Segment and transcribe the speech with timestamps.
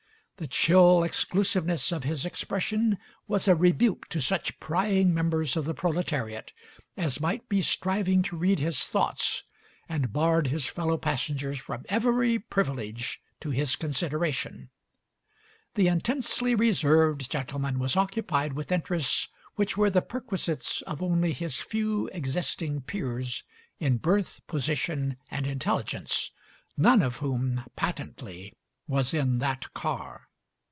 [0.37, 5.75] The chill exclusiveness of his expression was a rebuke to such prying members of the
[5.75, 6.51] proletariat
[6.97, 9.43] as might be striving to read his thoughts,
[9.87, 14.53] and barred his fellow passengers from every privilege to his Digitized by Google MARY SMITH
[14.55, 14.69] 133 consideration.
[15.75, 19.27] The intensely reserved gentleman was occupied with interests
[19.57, 23.43] which were the per quisites of only his few existing peers
[23.79, 26.31] in birth, position, and intelligence,
[26.75, 28.55] none of whom, patently,
[28.87, 30.29] was in that car.